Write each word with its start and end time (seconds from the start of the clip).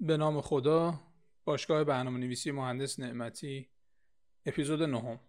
به 0.00 0.16
نام 0.16 0.40
خدا 0.40 1.00
باشگاه 1.44 1.84
برنامه 1.84 2.18
نویسی 2.18 2.50
مهندس 2.50 3.00
نعمتی 3.00 3.68
اپیزود 4.46 4.82
نهم. 4.82 5.20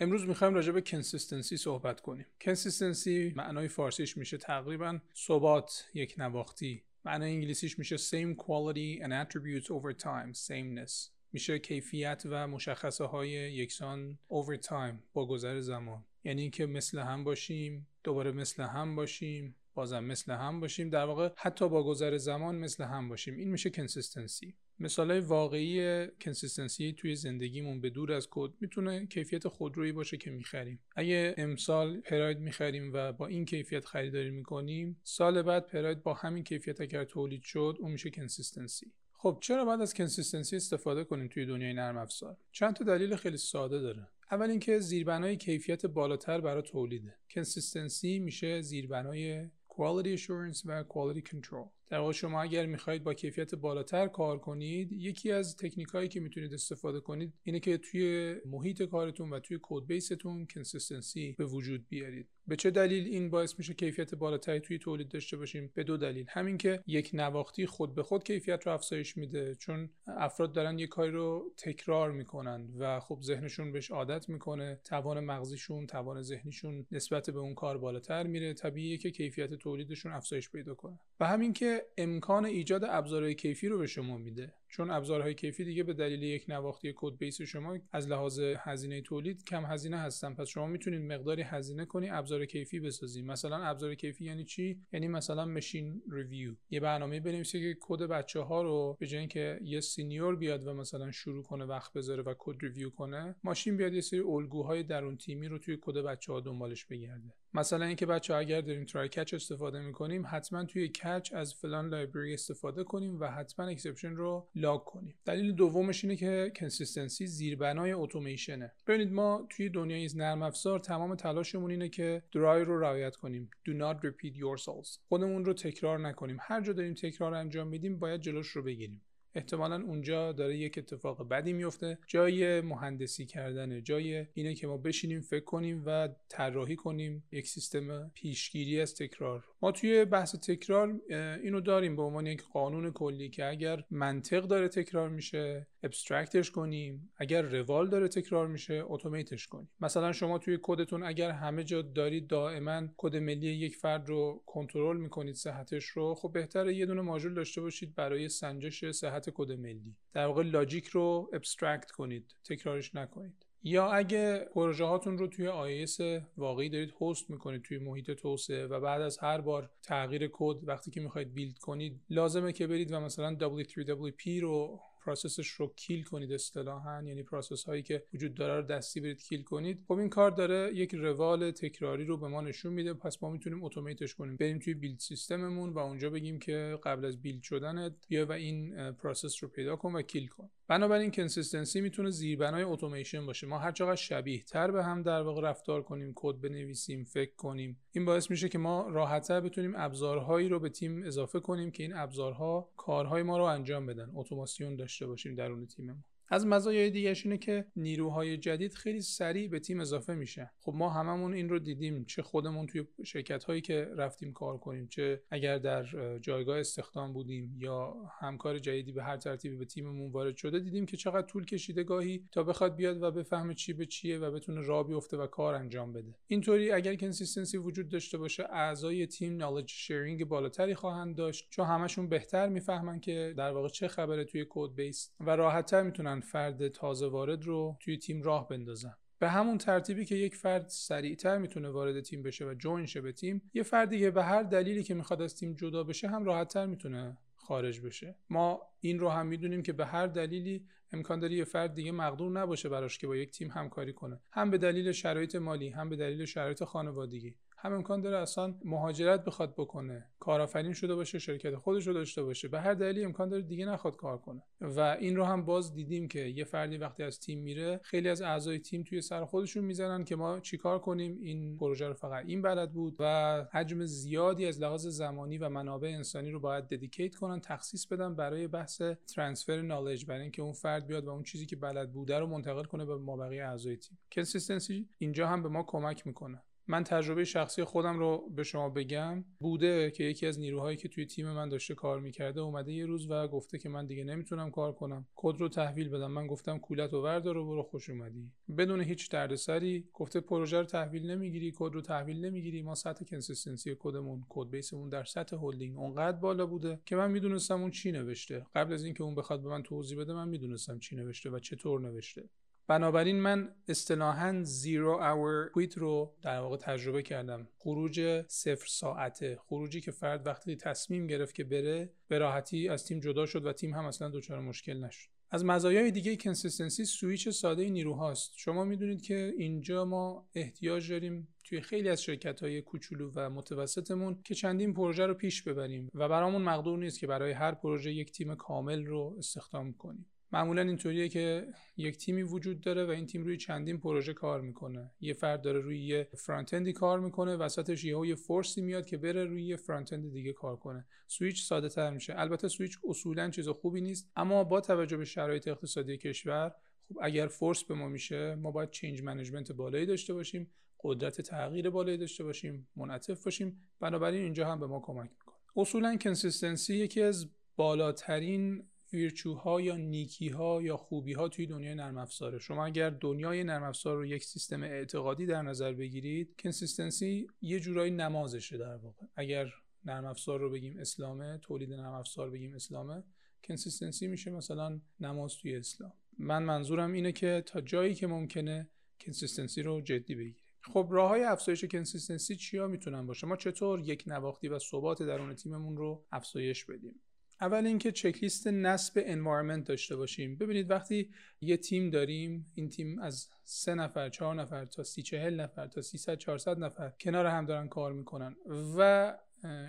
امروز 0.00 0.28
می‌خوایم 0.28 0.54
راجع 0.54 0.72
به 0.72 0.80
consistency 0.80 1.56
صحبت 1.56 2.00
کنیم. 2.00 2.26
consistency 2.40 3.32
معنای 3.36 3.68
فارسیش 3.68 4.16
میشه 4.16 4.36
تقریبا 4.36 4.98
ثبات 5.16 5.88
یک 5.94 6.14
نواختی. 6.18 6.82
معنای 7.04 7.32
انگلیسیش 7.32 7.78
میشه 7.78 7.96
same 7.96 8.36
quality 8.36 9.02
and 9.02 9.10
attributes 9.10 9.66
over 9.66 10.02
time 10.02 10.48
sameness. 10.48 11.08
میشه 11.32 11.58
کیفیت 11.58 12.22
و 12.24 12.46
مشخصه 12.46 13.04
های 13.04 13.30
یکسان 13.30 14.18
over 14.30 14.60
time 14.66 14.94
با 15.12 15.26
گذر 15.26 15.60
زمان. 15.60 16.04
یعنی 16.24 16.42
اینکه 16.42 16.66
مثل 16.66 16.98
هم 16.98 17.24
باشیم 17.24 17.88
دوباره 18.04 18.32
مثل 18.32 18.62
هم 18.62 18.96
باشیم. 18.96 19.54
بازم 19.80 20.04
مثل 20.04 20.32
هم 20.32 20.60
باشیم. 20.60 20.90
در 20.90 21.04
واقع 21.04 21.28
حتی 21.36 21.68
با 21.68 21.82
گذر 21.82 22.16
زمان 22.16 22.56
مثل 22.56 22.84
هم 22.84 23.08
باشیم. 23.08 23.36
این 23.36 23.50
میشه 23.50 23.70
consistency 23.70 24.54
مثال 24.80 25.20
واقعی 25.20 26.06
consistency 26.06 26.92
توی 26.92 27.14
زندگیمون 27.16 27.80
به 27.80 27.90
دور 27.90 28.12
از 28.12 28.28
کد 28.30 28.50
می‌تونه 28.60 29.06
کیفیت 29.06 29.48
خودرویی 29.48 29.92
باشه 29.92 30.16
که 30.16 30.30
می‌خریم. 30.30 30.80
اگه 30.96 31.34
امسال 31.38 32.00
پراید 32.00 32.38
می‌خریم 32.38 32.90
و 32.94 33.12
با 33.12 33.26
این 33.26 33.44
کیفیت 33.44 33.84
خریداری 33.84 34.30
می‌کنیم 34.30 35.00
سال 35.04 35.42
بعد 35.42 35.66
پراید 35.66 36.02
با 36.02 36.14
همین 36.14 36.44
کیفیت 36.44 36.80
اگر 36.80 37.04
تولید 37.04 37.42
شد 37.42 37.76
اون 37.80 37.92
میشه 37.92 38.10
consistency 38.10 38.86
خب 39.12 39.38
چرا 39.40 39.64
باید 39.64 39.80
از 39.80 39.94
consistency 39.94 40.56
استفاده 40.56 41.04
کنیم 41.04 41.28
توی 41.28 41.46
دنیای 41.46 41.72
نرم 41.72 41.98
افزار؟ 41.98 42.36
چند 42.52 42.74
تا 42.74 42.84
دلیل 42.84 43.16
خیلی 43.16 43.36
ساده 43.36 43.80
داره. 43.80 44.08
اول 44.30 44.50
اینکه 44.50 44.78
زیربنای 44.78 45.36
کیفیت 45.36 45.86
بالاتر 45.86 46.40
برای 46.40 46.62
تولیده. 46.62 47.14
consistency 47.30 48.18
میشه 48.18 48.60
زیربنای 48.60 49.48
quality 49.80 50.20
assurance 50.20 50.62
و 50.66 50.84
quality 50.88 51.22
control. 51.30 51.68
در 51.90 51.98
واقع 51.98 52.12
شما 52.12 52.42
اگر 52.42 52.66
می‌خواهید 52.66 53.04
با 53.04 53.14
کیفیت 53.14 53.54
بالاتر 53.54 54.08
کار 54.08 54.38
کنید 54.38 54.92
یکی 54.92 55.32
از 55.32 55.56
تکنیک 55.56 55.88
هایی 55.88 56.08
که 56.08 56.20
می‌تونید 56.20 56.54
استفاده 56.54 57.00
کنید 57.00 57.32
اینه 57.42 57.60
که 57.60 57.78
توی 57.78 58.34
محیط 58.46 58.82
کارتون 58.82 59.30
و 59.30 59.38
توی 59.38 59.58
code 59.62 59.86
base 59.86 60.20
تون 60.20 60.46
consistency 60.46 61.34
به 61.38 61.44
وجود 61.44 61.88
بیارید. 61.88 62.28
به 62.46 62.56
چه 62.56 62.70
دلیل 62.70 63.04
این 63.06 63.30
باعث 63.30 63.54
میشه 63.58 63.74
کیفیت 63.74 64.14
بالاتری 64.14 64.60
توی 64.60 64.78
تولید 64.78 65.08
داشته 65.08 65.36
باشیم؟ 65.36 65.70
به 65.74 65.84
دو 65.84 65.96
دلیل. 65.96 66.26
همین 66.28 66.58
که 66.58 66.82
یک 66.86 67.10
نواختی 67.14 67.66
خود 67.66 67.94
به 67.94 68.02
خود 68.02 68.24
کیفیت 68.24 68.66
رو 68.66 68.72
افزایش 68.72 69.16
میده 69.16 69.54
چون 69.54 69.90
افراد 70.06 70.52
دارن 70.52 70.78
یک 70.78 70.88
کاری 70.88 71.10
رو 71.10 71.52
تکرار 71.56 72.12
می‌کنن 72.12 72.68
و 72.78 73.00
خب 73.00 73.18
ذهنشون 73.22 73.72
بهش 73.72 73.90
عادت 73.90 74.28
می‌کنه. 74.28 74.80
توان 74.84 75.24
مغزیشون 75.24 75.86
توان 75.86 76.22
ذهنیشون 76.22 76.86
نسبت 76.92 77.30
به 77.30 77.38
اون 77.38 77.54
کار 77.54 77.78
بالاتر 77.78 78.26
میره. 78.26 78.54
طبیعیه 78.54 78.98
که 78.98 79.10
کیفیت 79.10 79.54
تولیدشون 79.54 80.12
افزایش 80.12 80.50
پیدا 80.50 80.74
کنه. 80.74 80.98
و 81.20 81.26
همین 81.26 81.52
که 81.52 81.86
امکان 81.98 82.44
ایجاد 82.44 82.84
ابزارهای 82.84 83.34
کیفی 83.34 83.68
رو 83.68 83.78
به 83.78 83.86
شما 83.86 84.18
میده. 84.18 84.52
چون 84.70 84.90
ابزارهای 84.90 85.34
کیفی 85.34 85.64
دیگه 85.64 85.82
به 85.82 85.94
دلیل 85.94 86.22
یک 86.22 86.44
نواختی 86.48 86.92
code 86.96 87.18
base 87.18 87.42
شما 87.42 87.78
از 87.92 88.08
لحاظ 88.08 88.40
هزینه 88.40 89.00
تولید 89.00 89.44
کم 89.44 89.64
هزینه 89.66 89.98
هستن. 89.98 90.34
پس 90.34 90.48
شما 90.48 90.66
می‌تونید 90.66 91.12
مقداری 91.12 91.42
هزینه 91.42 91.84
کنی 91.84 92.10
ابزار 92.10 92.46
کیفی 92.46 92.80
بسازید 92.80 93.24
مثلا 93.24 93.64
ابزار 93.64 93.94
کیفی 93.94 94.24
یعنی 94.24 94.44
چی؟ 94.44 94.80
یعنی 94.92 95.08
مثلا 95.08 95.44
machine 95.44 96.02
review 96.10 96.54
یه 96.70 96.80
برنامه 96.80 97.20
بنویسید 97.20 97.62
که 97.62 97.78
کد 97.80 98.02
بچه 98.02 98.40
ها 98.40 98.62
رو 98.62 98.96
به 99.00 99.06
جای 99.06 99.20
اینکه 99.20 99.58
یه 99.62 99.80
senior 99.80 100.36
بیاد 100.36 100.66
و 100.66 100.74
مثلا 100.74 101.10
شروع 101.10 101.42
کنه 101.42 101.64
وقت 101.64 101.92
بذاره 101.92 102.22
و 102.22 102.34
code 102.38 102.56
review 102.62 102.90
کنه 102.90 103.34
ماشین 103.44 103.76
بیاد 103.76 103.94
یه 103.94 104.00
سری 104.00 104.20
الگوهای 104.20 104.82
درون 104.82 105.16
تیمی 105.16 105.48
رو 105.48 105.58
توی 105.58 105.78
کد 105.80 105.94
بچه 105.94 106.32
ها 106.32 106.40
دنبالش 106.40 106.84
بگرده. 106.84 107.32
مثلا 107.54 107.84
اینکه 107.84 108.06
بچه 108.06 108.34
اگر 108.34 108.60
داریم 108.60 108.84
try 108.84 109.08
catch 109.08 109.34
استفاده 109.34 109.80
می‌کنیم 109.80 110.26
حتما 110.30 110.64
توی 110.64 110.88
catch 110.88 111.32
از 111.32 111.54
فلان 111.54 111.88
library 111.88 112.34
استفاده 112.34 112.84
کنیم 112.84 113.20
و 113.20 113.26
حتما 113.26 113.66
exception 113.66 114.16
رو 114.16 114.48
log 114.54 114.84
کنیم. 114.84 115.14
دلیل 115.24 115.52
دومش 115.52 116.04
اینه 116.04 116.16
که 116.16 116.52
consistency 116.56 117.26
زیربنای 117.26 117.92
اتوماسیونه. 117.92 118.72
ببینید 118.86 119.12
ما 119.12 119.46
توی 119.50 119.68
دنیای 119.68 120.08
نرم 120.14 120.42
افزار 120.42 120.78
تمام 120.78 121.14
تلاشمون 121.14 121.70
اینه 121.70 121.88
که 121.88 122.22
DRY 122.32 122.64
رو 122.64 122.80
رعایت 122.80 123.16
کنیم. 123.16 123.50
Do 123.68 123.70
not 123.72 124.04
repeat 124.04 124.34
yourselves 124.34 124.98
خودمون 125.08 125.44
رو 125.44 125.52
تکرار 125.52 125.98
نکنیم. 125.98 126.36
هر 126.40 126.60
جا 126.60 126.72
داریم 126.72 126.94
تکرار 126.94 127.34
انجام 127.34 127.68
میدیم 127.68 127.98
باید 127.98 128.20
جلوش 128.20 128.48
رو 128.48 128.62
بگیریم. 128.62 129.02
احتمالا 129.34 129.82
اونجا 129.82 130.32
داره 130.32 130.56
یک 130.56 130.78
اتفاق 130.78 131.28
بدی 131.28 131.52
میفته. 131.52 131.98
جای 132.06 132.60
مهندسی 132.60 133.26
کردنه 133.26 133.80
جای 133.80 134.26
اینه 134.34 134.54
که 134.54 134.66
ما 134.66 134.76
بشینیم 134.76 135.20
فکر 135.20 135.44
کنیم 135.44 135.82
و 135.86 136.08
طراحی 136.28 136.76
کنیم. 136.76 137.24
یک 137.32 137.48
سیستم 137.48 138.10
پیشگیری 138.14 138.80
از 138.80 138.94
تکرار. 138.94 139.44
ما 139.62 139.72
توی 139.72 140.04
بحث 140.04 140.34
تکرار 140.34 141.00
اینو 141.42 141.60
داریم 141.60 141.96
به 141.96 142.02
عنوان 142.02 142.26
یک 142.26 142.42
قانون 142.52 142.90
کلی 142.90 143.30
که 143.30 143.46
اگر 143.48 143.84
منطق 143.90 144.42
داره 144.46 144.68
تکرار 144.68 145.08
میشه 145.08 145.66
abstract 145.82 146.36
ش 146.36 146.50
کنیم. 146.50 147.10
اگر 147.16 147.42
روال 147.42 147.88
داره 147.88 148.08
تکرار 148.08 148.46
میشه 148.46 148.82
اتوماتش 148.86 149.46
کنیم. 149.46 149.70
مثلا 149.80 150.12
شما 150.12 150.38
توی 150.38 150.58
کدتون 150.62 151.02
اگر 151.02 151.30
همه 151.30 151.64
جا 151.64 151.82
دارید 151.82 152.26
دائما 152.26 152.82
کد 152.96 153.16
ملی 153.16 153.46
یک 153.46 153.76
فرد 153.76 154.08
رو 154.08 154.42
کنترل 154.46 154.96
می‌کنید 154.96 155.34
صحتش 155.34 155.84
رو 155.84 156.14
خب 156.14 156.32
بهتره 156.32 156.74
یه 156.74 156.86
دونه 156.86 157.00
ماژول 157.00 157.34
داشته 157.34 157.60
باشید 157.60 157.94
برای 157.94 158.28
سنجش 158.28 158.90
صحت 158.90 159.19
کد 159.28 159.52
ملی. 159.52 159.96
در 160.12 160.26
واقع 160.26 160.42
logic 160.42 160.86
رو 160.86 161.30
abstract 161.32 161.90
کنید 161.90 162.34
تکرارش 162.44 162.94
نکنید. 162.94 163.46
یا 163.62 163.90
اگه 163.90 164.48
پروژه 164.54 164.84
هاتون 164.84 165.18
رو 165.18 165.26
توی 165.26 165.48
IIS 165.48 165.98
واقعی 166.36 166.68
دارید 166.68 166.94
host 167.00 167.30
می‌کنید 167.30 167.62
توی 167.62 167.78
محیط 167.78 168.10
توسعه 168.10 168.66
و 168.66 168.80
بعد 168.80 169.02
از 169.02 169.18
هر 169.18 169.40
بار 169.40 169.70
تغییر 169.82 170.30
کد 170.32 170.56
وقتی 170.68 170.90
که 170.90 171.00
می‌خواید 171.00 171.34
build 171.34 171.58
کنید 171.58 172.00
لازمه 172.10 172.52
که 172.52 172.66
برید 172.66 172.92
و 172.92 173.00
مثلا 173.00 173.36
W3WP 173.40 174.40
رو 174.40 174.80
process 175.00 175.37
ش 175.37 175.48
رو 175.48 175.72
kill 175.76 176.02
کنید 176.02 176.32
اصطلاحا. 176.32 177.02
یعنی 177.02 177.22
process 177.22 177.64
هایی 177.64 177.82
که 177.82 178.04
وجود 178.14 178.34
داره 178.34 178.60
رو 178.60 178.62
دستی 178.62 179.00
برید 179.00 179.22
kill 179.22 179.42
کنید. 179.42 179.84
خب 179.88 179.92
این 179.92 180.08
کار 180.08 180.30
داره 180.30 180.74
یک 180.74 180.94
روال 180.94 181.50
تکراری 181.50 182.04
رو 182.04 182.16
به 182.16 182.28
ما 182.28 182.40
نشون 182.40 182.72
میده. 182.72 182.94
پس 182.94 183.22
ما 183.22 183.30
می‌تونیم 183.30 183.64
اتوماتش 183.64 184.14
کنیم. 184.14 184.36
بریم 184.36 184.58
توی 184.58 184.74
build 184.74 184.98
سیستممون 184.98 185.70
و 185.70 185.78
اونجا 185.78 186.10
بگیم 186.10 186.38
که 186.38 186.78
قبل 186.84 187.04
از 187.04 187.22
build 187.22 187.42
شدنت 187.42 187.92
بیا 188.08 188.26
و 188.26 188.32
این 188.32 188.92
process 188.92 189.42
رو 189.42 189.48
پیدا 189.48 189.76
کن 189.76 189.92
و 189.92 190.02
kill 190.02 190.26
کن. 190.26 190.50
بنابراین 190.68 191.10
consistency 191.10 191.80
می‌تونه 191.80 192.10
زیربنای 192.10 192.62
اتوماسیون 192.62 193.26
باشه. 193.26 193.46
ما 193.46 193.58
هر 193.58 193.72
چقدر 193.72 193.94
شبیه 193.94 194.42
تر 194.42 194.70
به 194.70 194.84
هم 194.84 195.02
در 195.02 195.22
واقع 195.22 195.42
رفتار 195.42 195.82
کنیم 195.82 196.12
کد 196.14 196.40
بنویسیم 196.40 197.04
فکر 197.04 197.34
کنیم. 197.34 197.80
این 197.92 198.04
باعث 198.04 198.30
میشه 198.30 198.48
که 198.48 198.58
ما 198.58 198.88
راحتتر 198.88 199.40
بتونیم 199.40 199.72
ابزارهایی 199.76 200.48
رو 200.48 200.60
به 200.60 200.68
تیم 200.68 201.02
اضافه 201.02 201.40
کنیم 201.40 201.70
که 201.70 201.82
این 201.82 201.96
ابزارها 201.96 202.68
کارهای 202.76 203.22
ما 203.22 203.38
رو 203.38 203.44
انجام 203.44 203.86
بدن 203.86 204.10
اتوماسیون 204.14 204.76
داشته 204.76 205.06
باشیم 205.06 205.34
درون 205.34 205.66
تیممون. 205.66 206.04
از 206.30 206.46
مزایای 206.46 206.90
دیگهش 206.90 207.26
اینه 207.26 207.38
که 207.38 207.64
نیروهای 207.76 208.36
جدید 208.36 208.74
خیلی 208.74 209.00
سریع 209.00 209.48
به 209.48 209.60
تیم 209.60 209.80
اضافه 209.80 210.14
میشه 210.14 210.50
خب 210.60 210.72
ما 210.74 210.90
هممون 210.90 211.34
این 211.34 211.48
رو 211.48 211.58
دیدیم 211.58 212.04
چه 212.04 212.22
خودمون 212.22 212.66
توی 212.66 212.84
شرکت 213.04 213.44
هایی 213.44 213.60
که 213.60 213.88
رفتیم 213.96 214.32
کار 214.32 214.58
کنیم 214.58 214.86
چه 214.86 215.22
اگر 215.30 215.58
در 215.58 216.18
جایگاه 216.18 216.58
استخدام 216.58 217.12
بودیم 217.12 217.56
یا 217.58 217.94
همکار 218.20 218.58
جدیدی 218.58 218.92
به 218.92 219.02
هر 219.02 219.16
ترتیبی 219.16 219.56
به 219.56 219.64
تیممون 219.64 220.12
وارد 220.12 220.36
شده 220.36 220.58
دیدیم 220.58 220.86
که 220.86 220.96
چقدر 220.96 221.26
طول 221.26 221.44
کشیده 221.44 221.84
گاهی 221.84 222.28
تا 222.32 222.42
بخواد 222.42 222.76
بیاد 222.76 223.02
و 223.02 223.10
بفهمه 223.10 223.54
چی 223.54 223.72
به 223.72 223.86
چیه 223.86 224.18
و 224.18 224.30
بتونه 224.30 224.60
راه 224.60 224.86
بیفته 224.86 225.16
و 225.16 225.26
کار 225.26 225.54
انجام 225.54 225.92
بده. 225.92 226.14
اینطوری 226.26 226.70
اگر 226.70 226.94
consistency 226.94 227.56
وجود 227.56 227.88
داشته 227.88 228.18
باشه 228.18 228.44
اعضای 228.44 229.06
تیم 229.06 229.36
knowledge 229.36 229.70
sharing 229.70 230.24
بالاتری 230.24 230.74
خواهند 230.74 231.16
داشت 231.16 231.46
چون 231.50 231.66
همشون 231.66 232.08
بهتر 232.08 232.48
می‌فهمن 232.48 233.00
که 233.00 233.34
در 233.36 233.50
واقع 233.50 233.68
چه 233.68 233.88
خبره 233.88 234.24
توی 234.24 234.46
code 234.48 234.74
base 234.74 235.10
و 235.20 235.36
راحتتر 235.36 235.82
می‌تونن 235.82 236.19
فرد 236.20 236.68
تازه 236.68 237.06
وارد 237.06 237.44
رو 237.44 237.76
توی 237.80 237.98
تیم 237.98 238.22
راه 238.22 238.48
بندازن 238.48 238.94
به 239.18 239.28
همون 239.28 239.58
ترتیبی 239.58 240.04
که 240.04 240.14
یک 240.14 240.36
فرد 240.36 240.68
سریعتر 240.68 241.38
می‌تونه 241.38 241.68
وارد 241.68 242.00
تیم 242.00 242.22
بشه 242.22 242.46
و 242.46 242.54
join 242.54 242.86
شه 242.86 243.00
به 243.00 243.12
تیم 243.12 243.50
یه 243.54 243.62
فردی 243.62 243.98
که 243.98 244.10
به 244.10 244.24
هر 244.24 244.42
دلیلی 244.42 244.82
که 244.82 244.94
می‌خواد 244.94 245.22
از 245.22 245.36
تیم 245.36 245.54
جدا 245.54 245.84
بشه 245.84 246.08
هم 246.08 246.24
راحتتر 246.24 246.66
می‌تونه 246.66 247.16
خارج 247.36 247.80
بشه. 247.80 248.14
ما 248.30 248.60
این 248.80 248.98
رو 248.98 249.08
هم 249.08 249.26
می‌دونیم 249.26 249.62
که 249.62 249.72
به 249.72 249.86
هر 249.86 250.06
دلیلی 250.06 250.66
امکان 250.92 251.20
داره 251.20 251.34
یه 251.34 251.44
فرد 251.44 251.74
دیگه 251.74 251.92
مقدور 251.92 252.32
نباشه 252.32 252.68
براش 252.68 252.98
که 252.98 253.06
با 253.06 253.16
یک 253.16 253.30
تیم 253.30 253.50
همکاری 253.50 253.92
کنه. 253.92 254.20
هم 254.30 254.50
به 254.50 254.58
دلیل 254.58 254.92
شرایط 254.92 255.36
مالی 255.36 255.68
هم 255.68 255.88
به 255.88 255.96
دلیل 255.96 256.24
شرایط 256.24 256.64
خانوادگی. 256.64 257.34
هم 257.62 257.72
امکان 257.72 258.00
داره 258.00 258.18
اصلا 258.18 258.54
مهاجرت 258.64 259.24
بخواد 259.24 259.54
بکنه 259.54 260.06
کارآفرین 260.20 260.72
شده 260.72 260.94
باشه 260.94 261.18
شرکت 261.18 261.56
خودش 261.56 261.86
رو 261.86 261.92
داشته 261.92 262.22
باشه 262.22 262.48
به 262.48 262.60
هر 262.60 262.74
دلیلی 262.74 263.04
امکان 263.04 263.28
داره 263.28 263.42
دیگه 263.42 263.66
نخواد 263.66 263.96
کار 263.96 264.18
کنه. 264.18 264.42
و 264.60 264.80
این 264.80 265.16
رو 265.16 265.24
هم 265.24 265.44
باز 265.44 265.74
دیدیم 265.74 266.08
که 266.08 266.20
یه 266.20 266.44
فردی 266.44 266.76
وقتی 266.76 267.02
از 267.02 267.20
تیم 267.20 267.38
میره 267.38 267.80
خیلی 267.82 268.08
از 268.08 268.22
اعضای 268.22 268.58
تیم 268.58 268.82
توی 268.82 269.00
سر 269.00 269.24
خودشون 269.24 269.64
می‌زنن 269.64 270.04
که 270.04 270.16
ما 270.16 270.40
چیکار 270.40 270.78
کنیم؟ 270.78 271.18
این 271.22 271.58
پروژه 271.58 271.88
رو 271.88 271.94
فقط 271.94 272.24
این 272.26 272.42
بلد 272.42 272.72
بود 272.72 272.96
و 272.98 273.04
حجم 273.52 273.84
زیادی 273.84 274.46
از 274.46 274.60
لحاظ 274.60 274.86
زمانی 274.86 275.38
و 275.38 275.48
منابع 275.48 275.88
انسانی 275.88 276.30
رو 276.30 276.40
باید 276.40 276.64
dedicate 276.68 277.14
کنن 277.14 277.40
تخصیص 277.40 277.86
بدن 277.86 278.14
برای 278.14 278.48
بحث 278.48 278.82
transfer 279.14 279.60
knowledge 279.62 280.06
برای 280.06 280.22
اینکه 280.22 280.42
اون 280.42 280.52
فرد 280.52 280.86
بیاد 280.86 281.04
و 281.04 281.10
اون 281.10 281.22
چیزی 281.22 281.46
که 281.46 281.56
بلد 281.56 281.92
بوده 281.92 282.18
رو 282.18 282.26
منتقل 282.26 282.64
کنه 282.64 282.84
به 282.84 282.96
مابقی 282.96 283.40
اعضای 283.40 283.76
تیم. 283.76 283.98
consistency 284.12 284.88
اینجا 284.98 285.26
هم 285.26 285.42
به 285.42 285.48
ما 285.48 285.62
کمک 285.62 286.06
می‌کنه. 286.06 286.42
من 286.70 286.84
تجربه 286.84 287.24
شخصی 287.24 287.64
خودم 287.64 287.98
رو 287.98 288.30
به 288.36 288.42
شما 288.42 288.68
بگم. 288.68 289.24
بوده 289.40 289.90
که 289.90 290.04
یکی 290.04 290.26
از 290.26 290.40
نیروهایی 290.40 290.76
که 290.76 290.88
توی 290.88 291.06
تیم 291.06 291.32
من 291.32 291.48
داشته 291.48 291.74
کار 291.74 292.00
می‌کرده 292.00 292.40
اومده 292.40 292.72
یه 292.72 292.86
روز 292.86 293.10
و 293.10 293.28
گفته 293.28 293.58
که 293.58 293.68
من 293.68 293.86
دیگه 293.86 294.04
نمی‌تونم 294.04 294.50
کار 294.50 294.72
کنم. 294.72 295.06
کد 295.14 295.40
رو 295.40 295.48
تحویل 295.48 295.88
بدم. 295.88 296.10
من 296.12 296.26
گفتم 296.26 296.58
کوله‌ت 296.58 296.94
و 296.94 297.02
وردار 297.02 297.36
و 297.36 297.46
برو 297.46 297.62
خوش 297.62 297.90
اومدی. 297.90 298.32
بدون 298.58 298.80
هیچ 298.80 299.10
دردسری 299.10 299.88
گفته 299.94 300.20
پروژه 300.20 300.58
رو 300.58 300.64
تحویل 300.64 301.10
نمی‌گیری 301.10 301.52
کد 301.56 301.74
رو 301.74 301.80
تحویل 301.80 302.24
نمی‌گیری. 302.24 302.62
ما 302.62 302.74
سطح 302.74 303.04
consistency 303.04 303.76
کدمون 303.78 304.24
code 304.28 304.50
base 304.50 304.72
مون 304.72 304.88
در 304.88 305.04
سطح 305.04 305.36
هلدینگ 305.36 305.78
اونقدر 305.78 306.18
بالا 306.18 306.46
بوده 306.46 306.80
که 306.86 306.96
من 306.96 307.10
می‌دونستم 307.10 307.60
اون 307.60 307.70
چی 307.70 307.92
نوشته. 307.92 308.46
قبل 308.54 308.72
از 308.72 308.84
اینکه 308.84 309.02
اون 309.02 309.14
بخواد 309.14 309.42
به 309.42 309.48
من 309.48 309.62
توضیح 309.62 309.98
بده 309.98 310.12
من 310.12 310.28
می‌دونستم 310.28 310.78
چی 310.78 310.96
نوشته 310.96 311.30
و 311.30 311.38
چطور 311.38 311.80
نوشته. 311.80 312.28
بنابراین 312.70 313.20
من 313.20 313.54
اصطلاحا 313.68 314.40
zero 314.42 314.90
hour 314.90 315.48
quit 315.48 315.78
رو 315.78 316.14
در 316.22 316.40
واقع 316.40 316.56
تجربه 316.56 317.02
کردم. 317.02 317.48
خروج 317.58 318.24
صفر 318.28 318.66
ساعته. 318.66 319.38
خروجی 319.46 319.80
که 319.80 319.90
فرد 319.90 320.26
وقتی 320.26 320.56
تصمیم 320.56 321.06
گرفت 321.06 321.34
که 321.34 321.44
بره 321.44 321.90
به 322.08 322.18
راحتی 322.18 322.68
از 322.68 322.84
تیم 322.84 323.00
جدا 323.00 323.26
شد 323.26 323.46
و 323.46 323.52
تیم 323.52 323.74
هم 323.74 323.84
اصلا 323.84 324.08
دچار 324.08 324.40
مشکل 324.40 324.84
نشد. 324.84 325.08
از 325.30 325.44
مزایای 325.44 325.90
دیگه 325.90 326.16
consistency 326.16 326.84
سویچ 326.84 327.28
ساده 327.28 327.70
نیروهاست. 327.70 328.32
شما 328.36 328.64
می‌دونید 328.64 329.02
که 329.02 329.32
اینجا 329.38 329.84
ما 329.84 330.28
احتیاج 330.34 330.92
داریم 330.92 331.28
توی 331.44 331.60
خیلی 331.60 331.88
از 331.88 332.02
شرکت 332.02 332.42
های 332.42 332.62
کوچولو 332.62 333.12
و 333.14 333.30
متوسطمون 333.30 334.22
که 334.24 334.34
چندین 334.34 334.74
پروژه 334.74 335.06
رو 335.06 335.14
پیش 335.14 335.42
ببریم 335.42 335.90
و 335.94 336.08
برامون 336.08 336.42
مقدور 336.42 336.78
نیست 336.78 336.98
که 336.98 337.06
برای 337.06 337.32
هر 337.32 337.54
پروژه 337.54 337.92
یک 337.92 338.12
تیم 338.12 338.34
کامل 338.34 338.86
رو 338.86 339.14
استخدام 339.18 339.72
کنیم. 339.72 340.06
معمولا 340.32 340.62
اینطوریه 340.62 341.08
که 341.08 341.46
یک 341.76 341.96
تیمی 341.96 342.22
وجود 342.22 342.60
داره 342.60 342.84
و 342.84 342.90
این 342.90 343.06
تیم 343.06 343.24
روی 343.24 343.36
چندین 343.36 343.80
پروژه 343.80 344.12
کار 344.12 344.40
می‌کنه. 344.40 344.90
یه 345.00 345.14
فرد 345.14 345.42
داره 345.42 345.60
روی 345.60 345.80
یه 345.86 346.08
front-end 346.16 346.54
ی 346.54 346.72
کار 346.72 347.00
می‌کنه 347.00 347.36
وسطش 347.36 347.84
یهو 347.84 348.06
یه 348.06 348.14
force 348.14 348.52
ی 348.52 348.60
میاد 348.60 348.86
که 348.86 348.96
بره 348.96 349.24
روی 349.24 349.44
یه 349.44 349.56
front-end 349.56 350.12
دیگه 350.12 350.32
کار 350.32 350.56
کنه. 350.56 350.86
سویچ 351.06 351.42
ساده 351.42 351.68
تر 351.68 351.90
میشه. 351.90 352.14
البته 352.16 352.48
سویچ 352.48 352.78
اصولا 352.88 353.30
چیز 353.30 353.48
خوبی 353.48 353.80
نیست 353.80 354.10
اما 354.16 354.44
با 354.44 354.60
توجه 354.60 354.96
به 354.96 355.04
شرایط 355.04 355.48
اقتصادی 355.48 355.96
کشور 355.96 356.54
خب 356.88 356.96
اگر 357.02 357.26
force 357.26 357.64
به 357.64 357.74
ما 357.74 357.88
میشه 357.88 358.34
ما 358.34 358.50
باید 358.50 358.70
change 358.70 359.02
management 359.02 359.52
بالایی 359.52 359.86
داشته 359.86 360.14
باشیم 360.14 360.50
قدرت 360.82 361.20
تغییر 361.20 361.70
بالایی 361.70 361.98
داشته 361.98 362.24
باشیم 362.24 362.68
منعطف 362.76 363.24
باشیم. 363.24 363.60
بنابراین 363.80 364.22
اینجا 364.22 364.48
هم 364.48 364.60
به 364.60 364.66
ما 364.66 364.80
کمک 364.80 365.10
می‌کنه. 365.10 365.36
اصولا 365.56 365.96
consistency 365.96 366.74
یکی 366.74 367.02
از 367.02 367.30
بالاترین 367.56 368.69
ویرچوها 368.92 369.60
یا 369.60 369.76
نیکیها 369.76 370.62
یا 370.62 370.76
خوبیها 370.76 371.28
توی 371.28 371.46
دنیای 371.46 371.74
نرم 371.74 371.98
افزاره. 371.98 372.38
شما 372.38 372.66
اگر 372.66 372.90
دنیای 372.90 373.44
نرم 373.44 373.62
افزار 373.62 373.96
رو 373.96 374.06
یک 374.06 374.24
سیستم 374.24 374.62
اعتقادی 374.62 375.26
در 375.26 375.42
نظر 375.42 375.72
بگیرید 375.72 376.34
consistency 376.38 377.26
یه 377.42 377.60
جورایی 377.60 377.90
نمازشه 377.90 378.58
در 378.58 378.76
واقع. 378.76 379.06
اگر 379.16 379.52
نرم 379.84 380.04
افزار 380.04 380.40
رو 380.40 380.50
بگیم 380.50 380.78
اسلامه 380.78 381.38
تولید 381.38 381.72
نرم 381.72 381.92
افزار 381.92 382.30
بگیم 382.30 382.54
اسلامه 382.54 383.02
consistency 383.44 384.06
میشه 384.06 384.30
مثلا 384.30 384.80
نماز 385.00 385.36
توی 385.36 385.56
اسلام. 385.56 385.92
من 386.18 386.42
منظورم 386.42 386.92
اینه 386.92 387.12
که 387.12 387.42
تا 387.46 387.60
جایی 387.60 387.94
که 387.94 388.06
ممکنه 388.06 388.68
consistency 389.00 389.62
رو 389.62 389.80
جدی 389.80 390.14
بگیریم. 390.14 390.44
خب 390.62 390.88
راه 390.90 391.08
های 391.08 391.24
افزایش 391.24 391.64
consistency 391.64 392.36
چیا 392.36 392.66
می‌تونن 392.68 393.06
باشه؟ 393.06 393.26
ما 393.26 393.36
چطور 393.36 393.80
یک 393.80 394.04
نواختی 394.06 394.48
و 394.48 394.58
ثبات 394.58 395.02
درون 395.02 395.34
تیممون 395.34 395.76
رو 395.76 396.04
افزایش 396.12 396.64
بدیم؟ 396.64 397.00
اول 397.40 397.66
اینکه 397.66 397.92
چکلیست 397.92 398.46
نصب 398.46 399.02
environment 399.06 399.64
داشته 399.64 399.96
باشیم. 399.96 400.36
ببینید 400.36 400.70
وقتی 400.70 401.10
یه 401.40 401.56
تیم 401.56 401.90
داریم 401.90 402.52
این 402.54 402.68
تیم 402.68 402.98
از 402.98 403.28
سه 403.44 403.74
نفر 403.74 404.08
چهار 404.08 404.34
نفر 404.34 404.64
تا 404.64 404.82
سی 404.82 405.02
چهل 405.02 405.40
نفر 405.40 405.66
تا 405.66 405.82
300 405.82 406.18
400 406.18 406.58
نفر 406.58 406.92
کنار 407.00 407.26
هم 407.26 407.46
دارن 407.46 407.68
کار 407.68 407.92
می‌کنن 407.92 408.36
و 408.78 409.18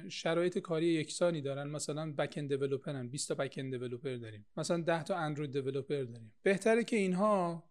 شرایط 0.10 0.58
کاری 0.58 0.86
یکسانی 0.86 1.42
دارن. 1.42 1.68
مثلا 1.68 2.14
back-end 2.14 2.34
developer 2.38 2.50
ن 2.50 3.08
20 3.08 3.28
تا 3.28 3.36
back-end 3.36 4.02
داریم. 4.22 4.46
مثلا 4.58 4.82
10 4.82 5.04
تا 5.04 5.16
اندروید 5.16 5.52
developer 5.52 6.04
داریم. 6.04 6.34
بهتره 6.44 6.84
که 6.84 6.96
اینها 6.96 7.64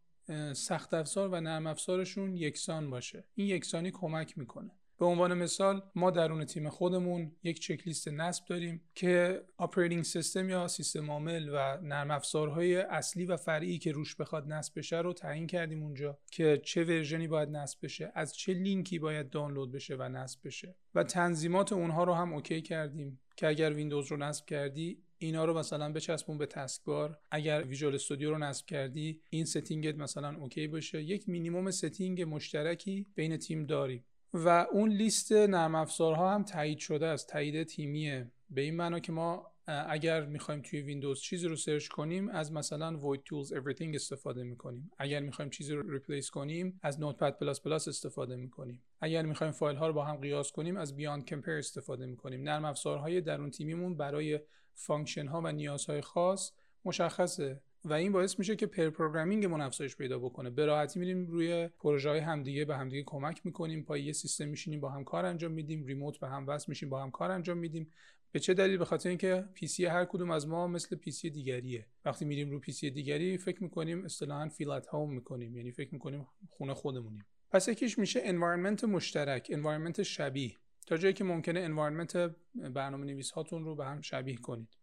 سخت 0.53 0.95
افزار 0.95 1.29
و 1.29 1.41
نرم 1.41 1.67
افزارشون 1.67 2.37
یکسان 2.37 2.91
باشه. 2.91 3.25
این 3.35 3.47
یکسانی 3.47 3.91
کمک 3.91 4.39
می‌کنه. 4.39 4.71
به 5.01 5.07
عنوان 5.07 5.35
مثال 5.35 5.83
ما 5.95 6.11
درون 6.11 6.45
تیم 6.45 6.69
خودمون 6.69 7.33
یک 7.43 7.61
چک 7.61 7.87
لیست 7.87 8.09
نصب 8.09 8.45
داریم 8.45 8.81
که 8.95 9.43
operating 9.57 10.05
system 10.05 10.49
یا 10.49 10.69
سیستم 10.69 11.11
عامل 11.11 11.49
و 11.49 11.79
نرم 11.83 12.11
افزارهای 12.11 12.77
اصلی 12.77 13.27
و 13.27 13.37
فرعی 13.37 13.79
که 13.79 13.93
روش 13.93 14.17
بخواد 14.17 14.53
نصب 14.53 14.79
بشه 14.79 14.99
رو 14.99 15.13
تعیین 15.13 15.47
کردیم 15.47 15.83
اونجا 15.83 16.19
که 16.31 16.61
چه 16.65 16.85
version 16.85 17.23
ی 17.23 17.29
باید 17.29 17.49
نصب 17.49 17.79
بشه 17.83 18.13
از 18.15 18.37
چه 18.37 18.55
لینکی 18.55 18.99
باید 18.99 19.31
دانلود 19.31 19.73
بشه 19.73 19.97
و 19.97 20.03
نصب 20.03 20.41
بشه. 20.45 20.75
و 20.95 21.05
تنظیمات 21.05 21.73
اونها 21.73 22.05
رو 22.05 22.15
هم 22.15 22.33
OK 22.33 22.63
کردیم 22.63 23.21
که 23.37 23.49
اگر 23.49 23.73
ویندوز 23.73 24.07
رو 24.07 24.17
نصب 24.17 24.47
کردی 24.47 25.03
اینا 25.19 25.45
رو 25.45 25.59
مثلا 25.59 25.93
بچسبون 25.93 26.39
به 26.39 26.47
taskbar. 26.47 27.19
اگر 27.31 27.63
Visual 27.63 27.95
Studio 27.95 28.31
رو 28.31 28.39
نصب 28.39 28.67
کردی 28.67 29.21
این 29.31 29.45
setting 29.45 29.89
ت 29.89 29.95
مثلا 29.95 30.37
OK 30.37 30.67
باشه. 30.67 31.03
یک 31.03 31.29
مینیمم 31.29 31.71
setting 31.71 32.23
مشترکی 32.23 33.07
بین 33.15 33.37
تیم 33.37 33.67
داریم. 33.67 34.05
و 34.35 34.67
اون 34.73 34.91
لیست 34.91 35.33
نرم 35.33 35.75
افزارها 35.75 36.35
هم 36.35 36.45
تایید 36.45 36.79
شده 36.79 37.07
از 37.07 37.27
تایید 37.27 37.63
تیمیه. 37.63 38.31
به 38.51 38.61
این 38.61 38.77
معنا 38.77 38.99
که 38.99 39.13
ما 39.13 39.51
اگر 39.67 40.27
می‌خوایم 40.27 40.63
توی 40.63 40.81
ویندوز 40.83 41.21
چیزی 41.21 41.49
رو 41.49 41.57
search 41.57 41.89
کنیم 41.89 42.29
از 42.29 42.53
مثلا 42.53 42.99
voidtools 42.99 43.49
Everything 43.53 43.95
استفاده 43.95 44.43
می‌کنیم. 44.43 44.91
اگر 44.99 45.21
می‌خوایم 45.21 45.51
چیزی 45.51 45.75
رو 45.75 45.91
replace 45.91 46.31
کنیم 46.31 46.81
از 46.83 46.99
Notepad++ 46.99 47.89
استفاده 47.89 48.37
می‌کنیم. 48.37 48.83
اگر 49.01 49.23
می‌خوایم 49.23 49.53
فایل 49.53 49.77
ها 49.77 49.87
رو 49.87 49.93
با 49.93 50.05
هم 50.05 50.17
قیاس 50.17 50.53
کنیم 50.53 50.77
از 50.77 50.97
Beyond 50.97 51.25
Compare 51.25 51.53
استفاده 51.53 52.07
می‌کنیم. 52.07 52.43
نرم 52.43 52.65
افزارهای 52.65 53.21
درون 53.21 53.51
تیمیمون 53.51 53.97
برای 53.97 54.41
function 54.75 55.27
ها 55.27 55.41
و 55.41 55.53
نیازهای 55.53 56.01
خاص 56.01 56.53
مشخصه. 56.85 57.61
و 57.85 57.93
این 57.93 58.13
باعث 58.13 58.39
میشه 58.39 58.57
که 58.57 58.67
pair 58.67 58.91
programming 58.91 59.46
مون 59.46 59.61
افزایش 59.61 59.97
پیدا 59.97 60.19
بکنه. 60.19 60.51
به 60.51 60.67
راحتی 60.67 61.01
میریم 61.01 61.27
روی 61.27 61.69
پروژه 61.69 62.09
های 62.09 62.19
همدیگه 62.19 62.65
به 62.65 62.77
همدیگه 62.77 63.03
کمک 63.07 63.47
می‌کنیم 63.47 63.83
پای 63.83 64.03
یه 64.03 64.13
سیستم 64.13 64.49
میشینیم 64.49 64.81
با 64.81 64.91
هم 64.91 65.05
کار 65.05 65.27
انجام 65.27 65.53
میدیم 65.53 65.85
remote 65.85 66.19
به 66.19 66.29
هم 66.29 66.47
وصل 66.47 66.65
میشیم 66.69 66.89
با 66.89 67.03
هم 67.03 67.11
کار 67.11 67.31
انجام 67.31 67.59
میدیم. 67.59 67.91
به 68.33 68.41
چه 68.41 68.55
دلیل؟ 68.55 68.79
به 68.79 68.85
خاطر 68.85 69.09
اینکه 69.09 69.45
PC 69.55 69.85
هر 69.85 70.05
کدوم 70.05 70.31
از 70.31 70.49
ما 70.49 70.67
مثل 70.67 70.97
PC 70.97 71.31
دیگریه. 71.31 71.87
وقتی 72.05 72.25
میریم 72.25 72.51
رو 72.51 72.61
PC 72.61 72.91
دیگری 72.91 73.39
فکر 73.39 73.63
می‌کنیم 73.63 74.05
اصطلاحا 74.05 74.49
feel 74.49 74.71
at 74.71 74.87
home 74.89 75.15
می‌کنیم 75.15 75.57
یعنی 75.57 75.73
فکر 75.73 75.95
می‌کنیم 75.95 76.27
خونه 76.51 76.75
خودمونیم. 76.75 77.27
پس 77.51 77.69
یکیش 77.69 77.99
میشه 77.99 78.21
environment 78.25 78.85
مشترک 78.85 79.47
environment 79.51 80.03
شبیه. 80.03 80.57
تا 80.87 80.97
جایی 80.97 81.15
که 81.15 81.25
ممکنه 81.25 81.61
environment 81.61 82.17
برنامه 82.55 83.07
نویس 83.07 83.31
هاتون 83.31 83.65
رو 83.65 83.75
به 83.75 83.85
هم 83.85 84.01
شبیه 84.01 84.37
کنید. 84.37 84.80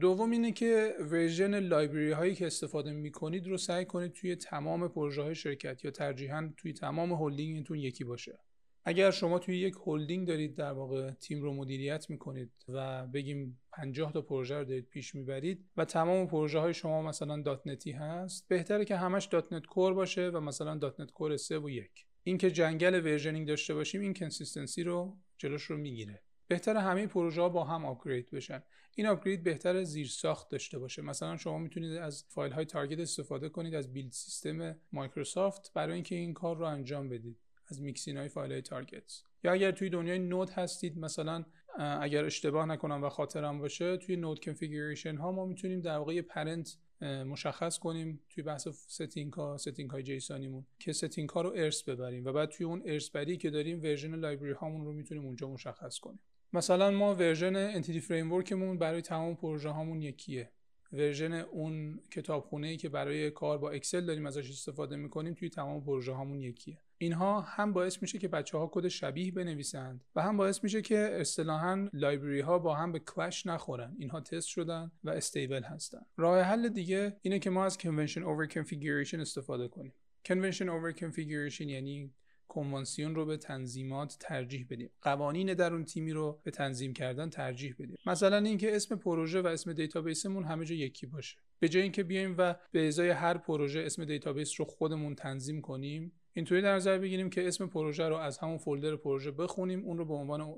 دوم 0.00 0.30
اینه 0.30 0.52
که 0.52 0.94
version 1.00 1.58
library 1.58 2.10
هایی 2.10 2.34
که 2.34 2.46
استفاده 2.46 2.92
می 2.92 3.10
کنید 3.10 3.46
رو 3.46 3.56
سعی 3.56 3.84
کنید 3.84 4.12
توی 4.12 4.36
تمام 4.36 4.88
پروژه 4.88 5.22
های 5.22 5.34
شرکت 5.34 5.84
یا 5.84 5.90
ترجیحاً 5.90 6.52
توی 6.56 6.72
تمام 6.72 7.12
هلدینگتون 7.12 7.78
یکی 7.78 8.04
باشه. 8.04 8.38
اگر 8.84 9.10
شما 9.10 9.38
توی 9.38 9.58
یک 9.58 9.74
هلدینگ 9.86 10.28
دارید 10.28 10.54
در 10.54 10.72
واقع 10.72 11.10
تیم 11.10 11.42
رو 11.42 11.54
مدیریت 11.54 12.10
می‌کنید 12.10 12.50
و 12.68 13.06
بگیم 13.06 13.60
50 13.72 14.12
تا 14.12 14.22
پروژه 14.22 14.58
رو 14.58 14.64
دارید 14.64 14.88
پیش 14.88 15.14
می‌برید 15.14 15.64
و 15.76 15.84
تمام 15.84 16.26
پروژه 16.26 16.58
های 16.58 16.74
شما 16.74 17.02
مثلا 17.02 17.42
.NET 17.42 17.66
ی 17.66 17.92
هست 17.92 18.48
بهتره 18.48 18.84
که 18.84 18.96
همش 18.96 19.24
.NET 19.26 19.66
Core 19.66 19.94
باشه 19.94 20.28
و 20.28 20.40
مثلا 20.40 20.76
.NET 20.76 21.10
Core 21.10 21.36
3 21.36 21.58
و 21.58 21.70
1 21.70 22.06
اینکه 22.22 22.50
جنگل 22.50 22.94
versioning 22.94 23.48
داشته 23.48 23.74
باشیم 23.74 24.00
این 24.00 24.14
consistency 24.14 24.82
رو 24.82 25.16
جلوش 25.38 25.62
رو 25.62 25.76
می‌گیره. 25.76 26.22
بهتر 26.48 26.76
همه 26.76 27.06
پروژه 27.06 27.40
ها 27.40 27.48
با 27.48 27.64
هم 27.64 27.84
upgrade 27.84 28.30
بشن. 28.30 28.62
این 28.94 29.06
upgrade 29.06 29.42
بهتر 29.42 29.82
زیر 29.82 30.06
ساخت 30.06 30.48
داشته 30.48 30.78
باشه. 30.78 31.02
مثلا 31.02 31.36
شما 31.36 31.58
می‌تونید 31.58 31.92
از 31.92 32.24
فایل 32.28 32.52
های 32.52 32.64
target 32.64 33.00
استفاده 33.00 33.48
کنید 33.48 33.74
از 33.74 33.92
build 33.92 34.12
system 34.12 34.76
مایکروسافت 34.92 35.72
برای 35.74 35.94
اینکه 35.94 36.14
این 36.14 36.34
کار 36.34 36.56
رو 36.56 36.64
انجام 36.64 37.08
بدید 37.08 37.38
از 37.66 37.82
mixin 37.82 38.16
های 38.16 38.28
فایل 38.28 38.52
های 38.52 38.62
target. 38.62 39.22
یا 39.44 39.52
اگر 39.52 39.70
توی 39.70 39.90
دنیای 39.90 40.18
Node 40.18 40.50
هستید 40.50 40.98
مثلا 40.98 41.44
اگر 41.78 42.24
اشتباه 42.24 42.66
نکنم 42.66 43.04
و 43.04 43.08
خاطرم 43.08 43.58
باشه 43.58 43.96
توی 43.96 44.16
Node 44.16 44.44
configuration 44.44 45.16
ها 45.16 45.32
ما 45.32 45.46
می‌تونیم 45.46 45.80
در 45.80 45.96
واقع 45.96 46.20
parent 46.20 46.76
مشخص 47.02 47.78
کنیم 47.78 48.20
توی 48.30 48.44
بحث 48.44 48.68
setting 48.68 49.32
ها 49.32 49.56
setting 49.56 49.90
های 49.90 50.02
JSON 50.02 50.34
یمون 50.34 50.66
که 50.78 50.92
setting 50.92 51.28
ها 51.28 51.42
رو 51.42 51.52
ارث 51.56 51.82
ببریم. 51.82 52.24
و 52.24 52.32
بعد 52.32 52.48
توی 52.48 52.66
اون 52.66 52.82
ارث 52.86 53.10
بری 53.10 53.36
که 53.36 53.50
داریم 53.50 53.82
version 53.82 54.14
library 54.14 54.52
هامون 54.52 54.84
رو 54.84 54.92
می‌تونیم 54.92 55.24
اونجا 55.24 55.48
مشخص 55.48 55.98
کنیم. 55.98 56.20
مثلا 56.52 56.90
ما 56.90 57.14
version 57.14 57.56
Entity 57.56 58.00
Framework 58.00 58.59
مون 58.59 58.78
برای 58.78 59.02
تمام 59.02 59.34
پروژه 59.34 59.68
هامون 59.68 60.02
یکیه. 60.02 60.50
version 60.92 61.32
اون 61.32 62.00
کتابخونه 62.10 62.66
ای 62.66 62.76
که 62.76 62.88
برای 62.88 63.30
کار 63.30 63.58
با 63.58 63.70
Excel 63.70 64.06
داریم 64.06 64.26
ازش 64.26 64.50
استفاده 64.50 64.96
می‌کنیم 64.96 65.34
توی 65.34 65.48
تمام 65.48 65.84
پروژه 65.84 66.12
هامون 66.12 66.40
یکیه. 66.40 66.78
اینها 66.98 67.40
هم 67.40 67.72
باعث 67.72 68.02
میشه 68.02 68.18
که 68.18 68.28
بچه 68.28 68.58
ها 68.58 68.70
کد 68.72 68.88
شبیه 68.88 69.32
بنویسند 69.32 70.04
و 70.16 70.22
هم 70.22 70.36
باعث 70.36 70.64
میشه 70.64 70.82
که 70.82 70.98
اصطلاحا 70.98 71.88
library 71.92 72.40
ها 72.40 72.58
با 72.58 72.74
هم 72.74 72.92
به 72.92 72.98
clash 72.98 73.46
نخورن. 73.46 73.96
اینها 73.98 74.20
تست 74.20 74.48
شدن 74.48 74.90
و 75.04 75.10
stable 75.10 75.62
هستن. 75.62 76.06
راه 76.16 76.40
حل 76.40 76.68
دیگه 76.68 77.16
اینه 77.22 77.38
که 77.38 77.50
ما 77.50 77.64
از 77.64 77.78
convention 77.78 78.20
over 78.20 78.52
configuration 78.54 79.14
استفاده 79.14 79.68
کنیم. 79.68 79.92
Convention 80.28 80.66
over 80.66 80.98
configuration 81.00 81.60
یعنی 81.60 82.14
convention 82.48 83.14
رو 83.14 83.26
به 83.26 83.36
تنظیمات 83.36 84.16
ترجیح 84.20 84.66
بدیم. 84.70 84.90
قوانین 85.02 85.54
درون 85.54 85.84
تیمی 85.84 86.12
رو 86.12 86.40
به 86.44 86.50
تنظیم 86.50 86.92
کردن 86.92 87.30
ترجیح 87.30 87.74
بدیم. 87.78 87.96
مثلا 88.06 88.36
اینکه 88.36 88.76
اسم 88.76 88.96
پروژه 88.96 89.40
و 89.40 89.46
اسم 89.46 89.72
دیتابیسمون 89.72 90.44
همه 90.44 90.64
جا 90.64 90.74
یکی 90.74 91.06
باشه. 91.06 91.38
به 91.58 91.68
جای 91.68 91.82
اینکه 91.82 92.02
بیایم 92.02 92.34
و 92.38 92.54
به 92.72 92.88
ازای 92.88 93.10
هر 93.10 93.38
پروژه 93.38 93.80
اسم 93.80 94.04
دیتابیس 94.04 94.60
رو 94.60 94.66
خودمون 94.66 95.14
تنظیم 95.14 95.60
کنیم 95.60 96.12
اینطوری 96.32 96.62
در 96.62 96.74
نظر 96.74 96.98
بگیریم 96.98 97.30
که 97.30 97.48
اسم 97.48 97.66
پروژه 97.66 98.08
رو 98.08 98.16
از 98.16 98.38
همون 98.38 98.58
folder 98.58 98.96
پروژه 98.96 99.30
بخونیم 99.30 99.84
اون 99.84 99.98
رو 99.98 100.04
به 100.04 100.14
عنوان 100.14 100.54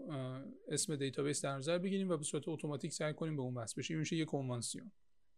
اسم 0.69 0.97
دیتابیس 0.97 1.45
در 1.45 1.57
نظر 1.57 1.79
بگیریم 1.79 2.11
و 2.11 2.17
به 2.17 2.25
صورت 2.25 2.49
اتوماتیک 2.49 2.93
سعی 2.93 3.15
کنیم 3.15 3.37
به 3.37 3.43
اون 3.43 3.55
وصل 3.55 3.75
بشیم 3.79 3.99
میشه 3.99 4.17
یک 4.17 4.29
convention. 4.29 4.93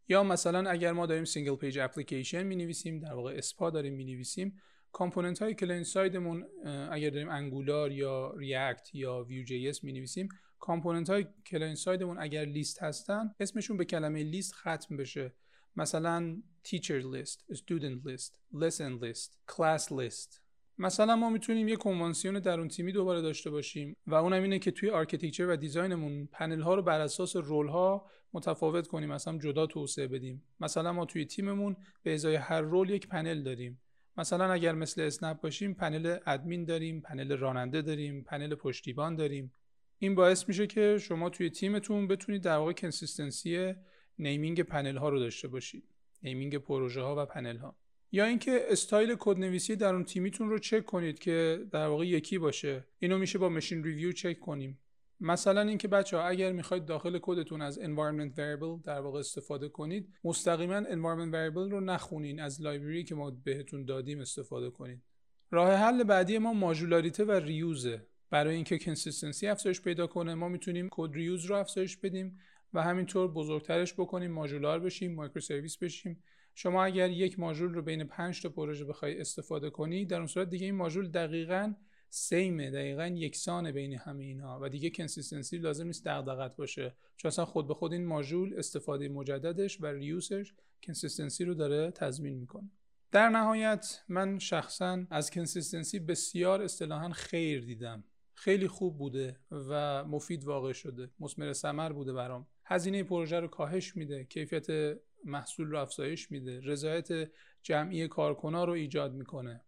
یا 0.08 0.22
مثلا 0.22 0.70
اگر 0.70 0.92
ما 0.92 1.06
داریم 1.06 1.24
single 1.24 1.56
page 1.56 1.78
application 1.78 2.42
می 2.42 2.56
نویسیم 2.56 2.98
در 2.98 3.14
واقع 3.14 3.34
SPA 3.36 3.70
داریم 3.70 3.94
می 3.94 4.04
نویسیم 4.04 4.60
component 4.92 5.42
های 5.42 5.54
client 5.54 5.84
side 5.84 6.19
مون 6.19 6.44
اگر 6.90 7.10
داریم 7.10 7.28
Angular 7.28 7.92
یا 7.92 8.34
React 8.36 8.94
یا 8.94 9.24
Vue 9.24 9.44
JS 9.44 9.84
می 9.84 9.92
نویسیم 9.92 10.28
component 10.58 11.10
های 11.10 11.26
client 11.46 11.74
side 11.74 11.98
مون 11.98 12.16
اگر 12.20 12.44
لیست 12.44 12.82
هستن 12.82 13.34
اسمشون 13.40 13.76
به 13.76 13.84
کلمه 13.84 14.22
لیست 14.22 14.54
ختم 14.54 14.96
بشه. 14.96 15.32
مثلا 15.76 16.42
teacher 16.64 17.02
list, 17.14 17.38
student 17.54 17.98
list, 18.08 18.32
lesson 18.54 18.92
list, 19.02 19.30
class 19.46 19.90
list. 19.90 20.40
مثلا 20.78 21.16
ما 21.16 21.30
می‌تونیم 21.30 21.68
یه 21.68 21.76
convention 21.76 22.38
درون 22.38 22.68
تیمی 22.68 22.92
دوباره 22.92 23.20
داشته 23.20 23.50
باشیم 23.50 23.96
و 24.06 24.14
اونم 24.14 24.42
اینه 24.42 24.58
که 24.58 24.70
توی 24.70 24.90
architecture 24.90 25.46
و 25.48 25.56
design 25.56 26.04
مون 26.04 26.28
پنل 26.32 26.60
ها 26.60 26.74
رو 26.74 26.82
بر 26.82 27.00
اساس 27.00 27.36
role 27.36 27.68
ها 27.68 28.06
متفاوت 28.32 28.86
کنیم 28.86 29.08
مثلا 29.08 29.38
جدا 29.38 29.66
توسعه 29.66 30.06
بدیم. 30.06 30.42
مثلا 30.60 30.92
ما 30.92 31.04
توی 31.04 31.24
تیممون 31.24 31.76
به 32.02 32.14
ازای 32.14 32.34
هر 32.34 32.60
role 32.60 32.90
یک 32.90 33.08
پنل 33.08 33.42
داریم. 33.42 33.80
مثلا 34.16 34.52
اگر 34.52 34.72
مثل 34.72 35.00
اسنپ 35.00 35.40
باشیم 35.40 35.74
پنل 35.74 36.18
ادمین 36.26 36.64
داریم 36.64 37.00
پنل 37.00 37.36
راننده 37.36 37.82
داریم 37.82 38.22
پنل 38.22 38.54
پشتیبان 38.54 39.16
داریم. 39.16 39.52
این 39.98 40.14
باعث 40.14 40.48
میشه 40.48 40.66
که 40.66 40.98
شما 41.00 41.30
توی 41.30 41.50
تیمتون 41.50 42.08
بتونید 42.08 42.42
در 42.42 42.56
واقع 42.56 42.72
consistency 42.72 43.74
naming 44.18 44.62
پنل 44.62 44.96
ها 44.96 45.08
رو 45.08 45.18
داشته 45.18 45.48
باشید. 45.48 45.84
naming 46.22 46.56
پروژه 46.56 47.00
ها 47.00 47.22
و 47.22 47.26
پنل 47.26 47.56
ها 47.56 47.76
یا 48.12 48.24
اینکه 48.24 48.66
استایل 48.68 49.16
کدنویسی 49.18 49.76
درون 49.76 50.04
تیمیتون 50.04 50.50
رو 50.50 50.58
چک 50.58 50.84
کنید 50.84 51.18
که 51.18 51.66
در 51.70 51.86
واقع 51.86 52.06
یکی 52.06 52.38
باشه. 52.38 52.86
اینو 52.98 53.18
میشه 53.18 53.38
با 53.38 53.48
machine 53.48 53.84
review 53.84 54.12
چک 54.12 54.40
کنیم. 54.40 54.78
مثلا 55.22 55.60
اینکه 55.60 55.88
بچه 55.88 56.16
ها 56.16 56.22
اگر 56.22 56.52
می‌خواید 56.52 56.84
داخل 56.84 57.18
کدتون 57.22 57.62
از 57.62 57.80
environment 57.80 58.36
variable 58.36 58.84
در 58.84 59.00
واقع 59.00 59.18
استفاده 59.18 59.68
کنید 59.68 60.08
مستقیما 60.24 60.80
environment 60.80 61.32
variable 61.32 61.70
رو 61.70 61.80
نخونین 61.80 62.40
از 62.40 62.62
library 62.62 63.04
که 63.04 63.14
ما 63.14 63.30
بهتون 63.30 63.84
دادیم 63.84 64.20
استفاده 64.20 64.70
کنید 64.70 65.02
راه 65.50 65.74
حل 65.74 66.02
بعدی 66.02 66.38
ما 66.38 66.52
modularity 66.52 67.24
و 67.24 67.32
reuse 67.32 67.94
ه 67.94 68.06
برای 68.30 68.54
اینکه 68.54 68.78
consistency 68.78 69.46
افزایش 69.46 69.80
پیدا 69.80 70.06
کنه 70.06 70.34
ما 70.34 70.48
می‌تونیم 70.48 70.88
code 70.90 71.12
reuse 71.12 71.44
رو 71.44 71.56
افزایش 71.56 71.96
بدیم 71.96 72.38
و 72.74 72.82
همینطور 72.82 73.28
بزرگترش 73.28 73.94
بکنیم 73.94 74.30
ماژولار 74.30 74.80
بشیم 74.80 75.14
microservice 75.14 75.76
بشیم. 75.76 76.22
شما 76.54 76.84
اگر 76.84 77.10
یک 77.10 77.38
ماژول 77.38 77.74
رو 77.74 77.82
بین 77.82 78.04
5 78.04 78.42
تا 78.42 78.48
پروژه 78.48 78.84
بخوای 78.84 79.20
استفاده 79.20 79.70
کنی 79.70 80.04
در 80.04 80.16
اون 80.16 80.26
صورت 80.26 80.50
دیگه 80.50 80.66
این 80.66 80.74
ماژول 80.74 81.08
دقیقاً 81.08 81.74
same 82.14 82.59
ه 82.59 82.70
دقیقا 82.70 83.06
یکسانه 83.06 83.72
بین 83.72 83.92
همه 83.92 84.24
اینها 84.24 84.58
و 84.62 84.68
دیگه 84.68 84.90
consistency 84.90 85.58
لازم 85.58 85.86
نیست 85.86 86.04
دغدغت 86.04 86.56
باشه. 86.56 86.96
چون 87.16 87.28
اصلا 87.28 87.44
خود 87.44 87.68
به 87.68 87.74
خود 87.74 87.92
این 87.92 88.06
ماژول 88.06 88.54
استفاده 88.58 89.08
مجددش 89.08 89.80
و 89.80 89.86
reuse 89.86 90.35
ش 90.35 90.54
consistency 90.82 91.44
رو 91.44 91.54
داره 91.54 91.90
تضمین 91.90 92.34
می‌کنه. 92.34 92.70
در 93.12 93.28
نهایت 93.28 94.02
من 94.08 94.38
شخصا 94.38 95.06
از 95.10 95.30
consistency 95.30 95.98
بسیار 95.98 96.62
اصطلاحا 96.62 97.10
خیر 97.10 97.64
دیدم. 97.64 98.04
خیلی 98.34 98.68
خوب 98.68 98.98
بوده 98.98 99.36
و 99.50 100.04
مفید 100.04 100.44
واقع 100.44 100.72
شده. 100.72 101.10
مسمر 101.20 101.52
ثمر 101.52 101.92
بوده 101.92 102.12
برام. 102.12 102.46
هزینه 102.64 103.04
پروژه 103.04 103.40
رو 103.40 103.48
کاهش 103.48 103.96
میده 103.96 104.24
کیفیت 104.24 104.98
محصول 105.24 105.66
رو 105.66 105.78
افزایش 105.78 106.30
میده 106.30 106.60
رضایت 106.60 107.30
جمعی 107.62 108.08
کارکنا 108.08 108.64
رو 108.64 108.72
ایجاد 108.72 109.14
می‌کنه. 109.14 109.60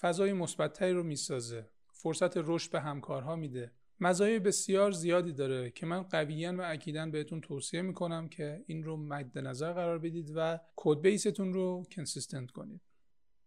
فضای 0.00 0.32
مثبتتری 0.32 0.92
رو 0.92 1.02
می‌سازه. 1.02 1.68
فرصت 2.02 2.36
رشد 2.36 2.70
به 2.72 2.80
همکارها 2.80 3.36
میده. 3.36 3.72
مزایای 4.00 4.38
بسیار 4.38 4.90
زیادی 4.90 5.32
داره 5.32 5.70
که 5.70 5.86
من 5.86 6.02
قویا 6.02 6.56
و 6.56 6.60
اکیدا 6.60 7.06
بهتون 7.06 7.40
توصیه 7.40 7.82
می‌کنم 7.82 8.28
که 8.28 8.64
این 8.66 8.84
رو 8.84 8.96
مد 8.96 9.38
نظر 9.38 9.72
قرار 9.72 9.98
بدید 9.98 10.32
و 10.36 10.60
code 10.76 11.00
base 11.00 11.30
تون 11.30 11.52
رو 11.52 11.84
consistent 11.90 12.50
کنید. 12.50 12.80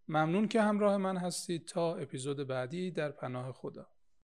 ممنون 0.07 0.47
که 0.47 0.61
همراه 0.61 0.97
من 0.97 1.17
هستید. 1.17 1.65
تا 1.65 1.95
اپیزود 1.95 2.47
بعدی 2.47 2.91
در 2.91 3.11
پناه 3.11 3.51
خدا. 3.51 3.87